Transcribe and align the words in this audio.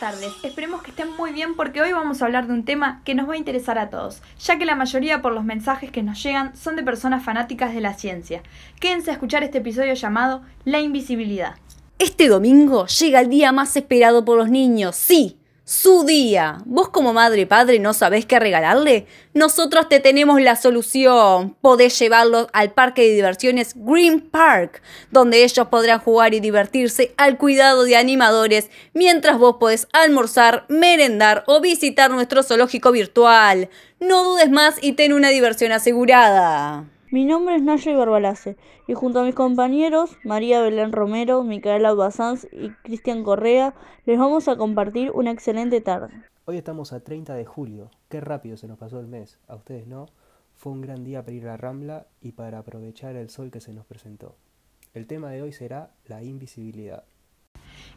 tardes. 0.00 0.32
Esperemos 0.42 0.82
que 0.82 0.90
estén 0.90 1.14
muy 1.16 1.30
bien 1.30 1.54
porque 1.54 1.82
hoy 1.82 1.92
vamos 1.92 2.20
a 2.20 2.24
hablar 2.24 2.46
de 2.46 2.54
un 2.54 2.64
tema 2.64 3.02
que 3.04 3.14
nos 3.14 3.28
va 3.28 3.34
a 3.34 3.36
interesar 3.36 3.78
a 3.78 3.90
todos, 3.90 4.22
ya 4.42 4.58
que 4.58 4.64
la 4.64 4.74
mayoría 4.74 5.20
por 5.20 5.32
los 5.32 5.44
mensajes 5.44 5.92
que 5.92 6.02
nos 6.02 6.20
llegan 6.22 6.56
son 6.56 6.74
de 6.74 6.82
personas 6.82 7.22
fanáticas 7.22 7.74
de 7.74 7.82
la 7.82 7.94
ciencia. 7.94 8.42
Quédense 8.80 9.10
a 9.10 9.12
escuchar 9.12 9.44
este 9.44 9.58
episodio 9.58 9.92
llamado 9.94 10.42
La 10.64 10.80
invisibilidad. 10.80 11.54
Este 11.98 12.28
domingo 12.28 12.86
llega 12.86 13.20
el 13.20 13.28
día 13.28 13.52
más 13.52 13.76
esperado 13.76 14.24
por 14.24 14.38
los 14.38 14.48
niños. 14.48 14.96
Sí, 14.96 15.36
su 15.70 16.02
día. 16.02 16.58
¿Vos 16.64 16.88
como 16.88 17.12
madre 17.12 17.42
y 17.42 17.44
padre 17.44 17.78
no 17.78 17.94
sabés 17.94 18.26
qué 18.26 18.40
regalarle? 18.40 19.06
Nosotros 19.34 19.88
te 19.88 20.00
tenemos 20.00 20.40
la 20.40 20.56
solución. 20.56 21.56
Podés 21.60 21.96
llevarlos 21.96 22.48
al 22.52 22.72
parque 22.72 23.02
de 23.02 23.14
diversiones 23.14 23.74
Green 23.76 24.20
Park, 24.20 24.82
donde 25.12 25.44
ellos 25.44 25.68
podrán 25.68 26.00
jugar 26.00 26.34
y 26.34 26.40
divertirse 26.40 27.14
al 27.16 27.38
cuidado 27.38 27.84
de 27.84 27.94
animadores, 27.94 28.68
mientras 28.94 29.38
vos 29.38 29.58
podés 29.60 29.86
almorzar, 29.92 30.64
merendar 30.68 31.44
o 31.46 31.60
visitar 31.60 32.10
nuestro 32.10 32.42
zoológico 32.42 32.90
virtual. 32.90 33.68
No 34.00 34.24
dudes 34.24 34.50
más 34.50 34.74
y 34.82 34.94
ten 34.94 35.12
una 35.12 35.28
diversión 35.28 35.70
asegurada. 35.70 36.84
Mi 37.12 37.24
nombre 37.24 37.56
es 37.56 37.62
Naya 37.62 37.96
Barbalace 37.96 38.56
y 38.86 38.94
junto 38.94 39.18
a 39.18 39.24
mis 39.24 39.34
compañeros 39.34 40.16
María 40.22 40.62
Belén 40.62 40.92
Romero, 40.92 41.42
Micaela 41.42 41.92
Basanz 41.92 42.46
y 42.52 42.70
Cristian 42.84 43.24
Correa 43.24 43.74
les 44.06 44.16
vamos 44.16 44.46
a 44.46 44.56
compartir 44.56 45.10
una 45.10 45.32
excelente 45.32 45.80
tarde. 45.80 46.14
Hoy 46.44 46.56
estamos 46.56 46.92
a 46.92 47.00
30 47.00 47.34
de 47.34 47.44
julio. 47.44 47.90
Qué 48.08 48.20
rápido 48.20 48.56
se 48.56 48.68
nos 48.68 48.78
pasó 48.78 49.00
el 49.00 49.08
mes. 49.08 49.40
¿A 49.48 49.56
ustedes 49.56 49.88
no? 49.88 50.06
Fue 50.54 50.70
un 50.70 50.82
gran 50.82 51.02
día 51.02 51.24
para 51.24 51.36
ir 51.36 51.48
a 51.48 51.56
Rambla 51.56 52.06
y 52.20 52.30
para 52.30 52.60
aprovechar 52.60 53.16
el 53.16 53.28
sol 53.28 53.50
que 53.50 53.60
se 53.60 53.72
nos 53.72 53.86
presentó. 53.86 54.36
El 54.94 55.08
tema 55.08 55.32
de 55.32 55.42
hoy 55.42 55.50
será 55.50 55.90
la 56.06 56.22
invisibilidad. 56.22 57.02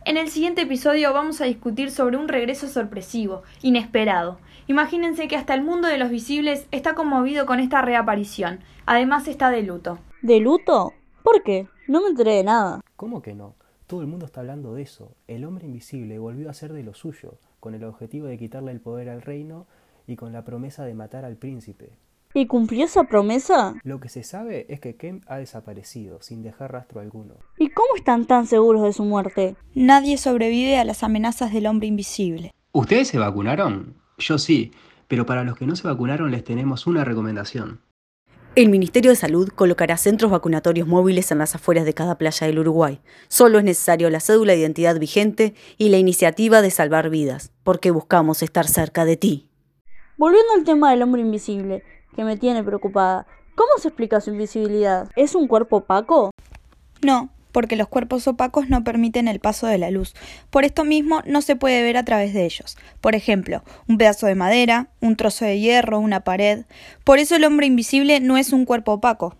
En 0.05 0.17
el 0.17 0.29
siguiente 0.29 0.63
episodio 0.63 1.13
vamos 1.13 1.39
a 1.39 1.45
discutir 1.45 1.89
sobre 1.89 2.17
un 2.17 2.27
regreso 2.27 2.67
sorpresivo, 2.67 3.43
inesperado. 3.61 4.37
Imagínense 4.67 5.27
que 5.27 5.37
hasta 5.37 5.53
el 5.53 5.63
mundo 5.63 5.87
de 5.87 5.97
los 5.97 6.09
visibles 6.09 6.67
está 6.71 6.93
conmovido 6.93 7.45
con 7.45 7.59
esta 7.59 7.81
reaparición. 7.81 8.59
Además 8.85 9.27
está 9.27 9.49
de 9.49 9.63
luto. 9.63 9.99
¿De 10.21 10.39
luto? 10.39 10.93
¿Por 11.23 11.41
qué? 11.43 11.67
No 11.87 12.01
me 12.01 12.09
enteré 12.09 12.33
de 12.33 12.43
nada. 12.43 12.81
¿Cómo 12.95 13.21
que 13.21 13.33
no? 13.33 13.55
Todo 13.87 14.01
el 14.01 14.07
mundo 14.07 14.25
está 14.25 14.41
hablando 14.41 14.73
de 14.73 14.81
eso. 14.81 15.15
El 15.27 15.45
hombre 15.45 15.67
invisible 15.67 16.19
volvió 16.19 16.49
a 16.49 16.53
ser 16.53 16.73
de 16.73 16.83
lo 16.83 16.93
suyo, 16.93 17.37
con 17.59 17.73
el 17.73 17.83
objetivo 17.83 18.27
de 18.27 18.37
quitarle 18.37 18.71
el 18.71 18.81
poder 18.81 19.09
al 19.09 19.21
reino 19.21 19.67
y 20.07 20.15
con 20.17 20.33
la 20.33 20.43
promesa 20.43 20.83
de 20.83 20.93
matar 20.93 21.23
al 21.25 21.37
príncipe. 21.37 21.91
¿Y 22.35 22.47
cumplió 22.47 22.85
esa 22.85 23.03
promesa? 23.03 23.75
Lo 23.83 23.99
que 23.99 24.09
se 24.09 24.23
sabe 24.23 24.65
es 24.67 24.79
que 24.79 24.95
Kemp 24.95 25.23
ha 25.27 25.37
desaparecido, 25.37 26.19
sin 26.23 26.41
dejar 26.41 26.71
rastro 26.71 26.99
alguno. 26.99 27.35
¿Y 27.59 27.69
cómo 27.69 27.95
están 27.95 28.25
tan 28.25 28.47
seguros 28.47 28.81
de 28.81 28.91
su 28.91 29.03
muerte? 29.03 29.55
Nadie 29.75 30.17
sobrevive 30.17 30.79
a 30.79 30.83
las 30.83 31.03
amenazas 31.03 31.53
del 31.53 31.67
hombre 31.67 31.87
invisible. 31.87 32.51
¿Ustedes 32.71 33.09
se 33.09 33.19
vacunaron? 33.19 33.93
Yo 34.17 34.39
sí, 34.39 34.71
pero 35.07 35.27
para 35.27 35.43
los 35.43 35.55
que 35.55 35.67
no 35.67 35.75
se 35.75 35.87
vacunaron 35.87 36.31
les 36.31 36.43
tenemos 36.43 36.87
una 36.87 37.05
recomendación. 37.05 37.81
El 38.55 38.69
Ministerio 38.69 39.11
de 39.11 39.15
Salud 39.15 39.49
colocará 39.49 39.97
centros 39.97 40.31
vacunatorios 40.31 40.87
móviles 40.87 41.31
en 41.31 41.37
las 41.37 41.53
afueras 41.53 41.85
de 41.85 41.93
cada 41.93 42.17
playa 42.17 42.47
del 42.47 42.59
Uruguay. 42.59 42.99
Solo 43.27 43.59
es 43.59 43.63
necesario 43.63 44.09
la 44.09 44.19
cédula 44.19 44.53
de 44.53 44.59
identidad 44.59 44.99
vigente 44.99 45.53
y 45.77 45.89
la 45.89 45.97
iniciativa 45.97 46.63
de 46.63 46.71
salvar 46.71 47.11
vidas, 47.11 47.51
porque 47.63 47.91
buscamos 47.91 48.41
estar 48.41 48.67
cerca 48.67 49.05
de 49.05 49.17
ti. 49.17 49.49
Volviendo 50.17 50.53
al 50.53 50.63
tema 50.63 50.91
del 50.91 51.01
hombre 51.01 51.21
invisible, 51.21 51.83
que 52.13 52.23
me 52.23 52.37
tiene 52.37 52.63
preocupada. 52.63 53.25
¿Cómo 53.55 53.71
se 53.77 53.89
explica 53.89 54.21
su 54.21 54.31
invisibilidad? 54.31 55.09
¿Es 55.15 55.35
un 55.35 55.47
cuerpo 55.47 55.77
opaco? 55.77 56.31
No, 57.01 57.29
porque 57.53 57.75
los 57.75 57.87
cuerpos 57.87 58.27
opacos 58.27 58.67
no 58.67 58.83
permiten 58.83 59.27
el 59.27 59.39
paso 59.39 59.67
de 59.67 59.77
la 59.77 59.91
luz. 59.91 60.13
Por 60.49 60.65
esto 60.65 60.83
mismo 60.83 61.21
no 61.25 61.41
se 61.41 61.55
puede 61.55 61.83
ver 61.83 61.95
a 61.97 62.03
través 62.03 62.33
de 62.33 62.45
ellos. 62.45 62.77
Por 62.99 63.15
ejemplo, 63.15 63.63
un 63.87 63.97
pedazo 63.97 64.25
de 64.25 64.35
madera, 64.35 64.87
un 64.99 65.15
trozo 65.15 65.45
de 65.45 65.59
hierro, 65.59 65.99
una 65.99 66.21
pared. 66.21 66.65
Por 67.03 67.19
eso 67.19 67.35
el 67.35 67.45
hombre 67.45 67.67
invisible 67.67 68.19
no 68.19 68.37
es 68.37 68.51
un 68.51 68.65
cuerpo 68.65 68.93
opaco. 68.93 69.35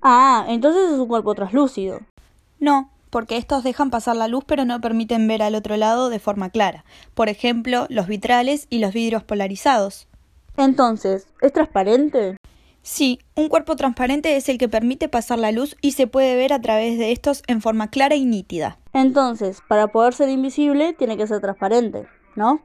Ah, 0.00 0.46
entonces 0.48 0.92
es 0.92 0.98
un 0.98 1.08
cuerpo 1.08 1.34
translúcido. 1.34 2.00
No, 2.60 2.90
porque 3.10 3.36
estos 3.36 3.64
dejan 3.64 3.90
pasar 3.90 4.16
la 4.16 4.28
luz 4.28 4.44
pero 4.46 4.64
no 4.64 4.80
permiten 4.80 5.26
ver 5.26 5.42
al 5.42 5.56
otro 5.56 5.76
lado 5.76 6.08
de 6.08 6.20
forma 6.20 6.50
clara. 6.50 6.84
Por 7.14 7.28
ejemplo, 7.28 7.86
los 7.88 8.06
vitrales 8.06 8.68
y 8.70 8.78
los 8.78 8.92
vidrios 8.92 9.24
polarizados. 9.24 10.06
Entonces, 10.56 11.28
¿es 11.40 11.52
transparente? 11.52 12.36
Sí, 12.82 13.18
un 13.34 13.48
cuerpo 13.48 13.74
transparente 13.74 14.36
es 14.36 14.48
el 14.48 14.58
que 14.58 14.68
permite 14.68 15.08
pasar 15.08 15.38
la 15.38 15.50
luz 15.50 15.76
y 15.80 15.92
se 15.92 16.06
puede 16.06 16.36
ver 16.36 16.52
a 16.52 16.60
través 16.60 16.98
de 16.98 17.10
estos 17.10 17.42
en 17.48 17.60
forma 17.60 17.90
clara 17.90 18.14
y 18.14 18.24
nítida. 18.24 18.78
Entonces, 18.92 19.60
para 19.66 19.88
poder 19.88 20.14
ser 20.14 20.28
invisible, 20.28 20.92
tiene 20.92 21.16
que 21.16 21.26
ser 21.26 21.40
transparente, 21.40 22.06
¿no? 22.36 22.62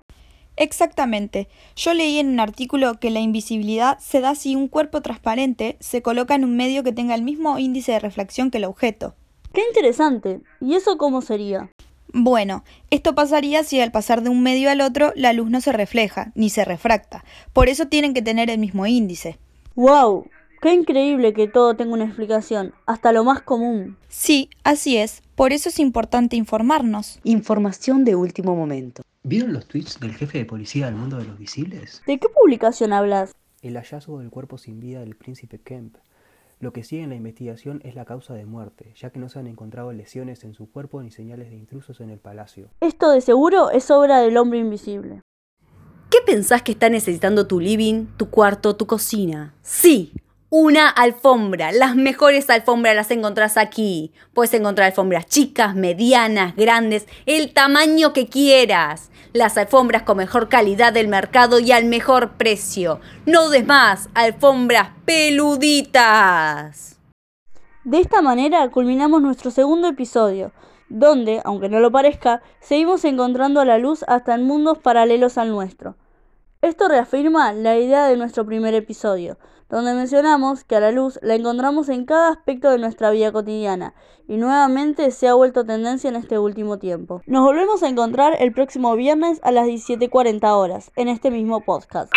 Exactamente. 0.58 1.48
Yo 1.76 1.94
leí 1.94 2.20
en 2.20 2.30
un 2.30 2.40
artículo 2.40 3.00
que 3.00 3.10
la 3.10 3.20
invisibilidad 3.20 3.98
se 3.98 4.22
da 4.22 4.36
si 4.36 4.56
un 4.56 4.68
cuerpo 4.68 5.02
transparente 5.02 5.78
se 5.80 6.04
coloca 6.04 6.36
en 6.36 6.44
un 6.44 6.56
medio 6.56 6.84
que 6.84 6.92
tenga 6.92 7.16
el 7.16 7.24
mismo 7.24 7.58
índice 7.58 7.94
de 7.94 8.00
reflexión 8.00 8.52
que 8.52 8.60
el 8.60 8.66
objeto. 8.66 9.16
¡Qué 9.54 9.64
interesante! 9.68 10.42
¿Y 10.60 10.76
eso 10.76 10.98
cómo 10.98 11.22
sería? 11.22 11.72
Bueno, 12.14 12.64
esto 12.90 13.16
pasaría 13.16 13.64
si 13.64 13.80
al 13.80 13.92
pasar 13.92 14.22
de 14.22 14.30
un 14.30 14.44
medio 14.44 14.70
al 14.70 14.82
otro 14.82 15.14
la 15.16 15.32
luz 15.32 15.50
no 15.50 15.62
se 15.62 15.72
refleja 15.72 16.32
ni 16.36 16.50
se 16.50 16.66
refracta. 16.66 17.24
Por 17.54 17.70
eso 17.70 17.88
tienen 17.88 18.14
que 18.14 18.22
tener 18.22 18.50
el 18.50 18.60
mismo 18.60 18.86
índice. 18.86 19.40
¡Wow! 19.76 20.28
¡Qué 20.62 20.74
increíble 20.74 21.34
que 21.34 21.48
todo 21.48 21.76
tenga 21.76 21.94
una 21.94 22.06
explicación! 22.06 22.74
Hasta 22.86 23.14
lo 23.14 23.24
más 23.24 23.42
común. 23.42 23.98
Sí, 24.10 24.50
así 24.64 24.98
es. 24.98 25.24
Por 25.36 25.54
eso 25.54 25.70
es 25.70 25.80
importante 25.80 26.36
informarnos. 26.36 27.20
Información 27.24 28.04
de 28.04 28.16
último 28.16 28.56
momento. 28.56 29.02
¿Vieron 29.24 29.54
los 29.54 29.68
tweets 29.68 30.00
del 30.00 30.14
jefe 30.14 30.40
de 30.40 30.46
policía 30.46 30.88
del 30.88 30.96
mundo 30.96 31.18
de 31.18 31.26
los 31.26 31.40
visibles? 31.40 32.04
¿De 32.06 32.20
qué 32.20 32.28
publicación 32.28 32.92
hablas? 32.92 33.32
El 33.62 33.76
hallazgo 33.76 34.20
del 34.20 34.30
cuerpo 34.30 34.58
sin 34.58 34.80
vida 34.80 35.00
del 35.00 35.16
príncipe 35.16 35.60
Kemp. 35.60 35.96
Lo 36.62 36.74
que 36.74 36.84
sigue 36.84 37.02
en 37.02 37.10
la 37.10 37.16
investigación 37.16 37.82
es 37.84 37.96
la 37.96 38.06
causa 38.06 38.36
de 38.36 38.46
muerte, 38.46 38.94
ya 38.96 39.10
que 39.10 39.18
no 39.18 39.30
se 39.30 39.40
han 39.40 39.48
encontrado 39.48 39.92
lesiones 39.94 40.44
en 40.44 40.54
su 40.54 40.70
cuerpo 40.70 41.02
ni 41.02 41.10
señales 41.10 41.50
de 41.50 41.56
intrusos 41.56 42.00
en 42.02 42.12
el 42.12 42.20
palacio. 42.20 42.70
Esto 42.82 43.10
de 43.10 43.22
seguro 43.22 43.72
es 43.72 43.90
obra 43.90 44.20
del 44.20 44.38
hombre 44.38 44.60
invisible. 44.60 45.22
¿Qué 46.12 46.20
pensás 46.24 46.62
que 46.62 46.74
está 46.74 46.88
necesitando 46.88 47.48
tu 47.48 47.60
living, 47.60 48.06
tu 48.16 48.30
cuarto, 48.30 48.76
tu 48.76 48.86
cocina? 48.86 49.56
Sí, 49.64 50.14
una 50.52 50.90
alfombra. 50.90 51.72
Las 51.72 51.96
mejores 51.96 52.50
alfombras 52.50 52.96
las 52.96 53.10
encontrás 53.10 53.58
aquí. 53.58 54.12
Puedes 54.34 54.54
encontrar 54.54 54.88
alfombras 54.88 55.26
chicas, 55.26 55.76
medianas, 55.76 56.56
grandes, 56.56 57.08
el 57.26 57.54
tamaño 57.54 58.14
que 58.14 58.28
quieras. 58.28 59.11
Las 59.34 59.58
alfombras 59.58 60.04
con 60.04 60.18
mejor 60.18 60.50
calidad 60.50 60.92
del 60.92 61.08
mercado 61.08 61.60
y 61.60 61.72
al 61.72 61.86
mejor 61.86 62.32
precio. 62.32 63.00
No 63.26 63.50
des 63.50 63.66
más, 63.66 64.10
alfombras 64.14 64.90
peluditas. 65.06 67.00
De 67.86 68.00
esta 68.00 68.22
manera 68.22 68.70
culminamos 68.70 69.22
nuestro 69.22 69.50
segundo 69.50 69.88
episodio, 69.88 70.52
donde, 70.90 71.42
aunque 71.46 71.70
no 71.70 71.80
lo 71.80 71.92
parezca, 71.92 72.42
seguimos 72.60 73.06
encontrando 73.06 73.64
la 73.64 73.78
luz 73.78 74.04
hasta 74.10 74.36
en 74.36 74.44
mundos 74.44 74.80
paralelos 74.80 75.38
al 75.38 75.50
nuestro. 75.50 75.96
Esto 76.62 76.90
reafirma 76.90 77.54
la 77.54 77.78
idea 77.78 78.08
de 78.08 78.18
nuestro 78.18 78.46
primer 78.46 78.74
episodio, 78.74 79.38
donde 79.72 79.94
mencionamos 79.94 80.64
que 80.64 80.76
a 80.76 80.80
la 80.82 80.92
luz 80.92 81.18
la 81.24 81.34
encontramos 81.36 81.90
en 81.90 82.06
cada 82.06 82.30
aspecto 82.30 82.70
de 82.70 82.78
nuestra 82.78 83.10
vida 83.10 83.32
cotidiana 83.32 83.96
y 84.28 84.38
nuevamente 84.38 85.10
se 85.12 85.28
ha 85.28 85.34
vuelto 85.34 85.66
tendencia 85.66 86.10
en 86.10 86.18
este 86.18 86.38
último 86.38 86.78
tiempo. 86.78 87.22
Nos 87.26 87.44
volvemos 87.44 87.82
a 87.82 87.88
encontrar 87.88 88.36
el 88.40 88.52
próximo 88.52 88.96
viernes 88.96 89.40
a 89.44 89.52
las 89.52 89.68
17.40 89.68 90.44
horas 90.56 90.92
en 90.96 91.08
este 91.08 91.32
mismo 91.32 91.62
podcast. 91.62 92.12